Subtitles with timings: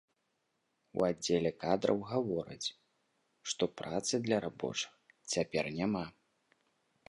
[0.99, 2.67] У аддзеле кадраў гавораць,
[3.53, 4.91] што працы для рабочых
[5.31, 6.05] цяпер няма.